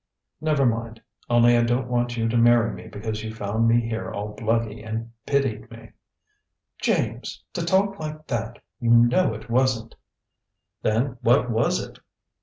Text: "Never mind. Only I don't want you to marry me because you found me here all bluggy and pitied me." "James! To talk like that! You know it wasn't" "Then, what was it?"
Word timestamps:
"Never 0.41 0.65
mind. 0.65 0.99
Only 1.29 1.55
I 1.55 1.61
don't 1.61 1.87
want 1.87 2.17
you 2.17 2.27
to 2.27 2.35
marry 2.35 2.73
me 2.73 2.87
because 2.87 3.23
you 3.23 3.31
found 3.31 3.67
me 3.67 3.81
here 3.81 4.11
all 4.11 4.35
bluggy 4.35 4.83
and 4.83 5.11
pitied 5.27 5.69
me." 5.69 5.91
"James! 6.81 7.43
To 7.53 7.63
talk 7.63 7.99
like 7.99 8.25
that! 8.25 8.57
You 8.79 8.89
know 8.89 9.35
it 9.35 9.47
wasn't" 9.47 9.93
"Then, 10.81 11.19
what 11.21 11.51
was 11.51 11.79
it?" 11.79 11.99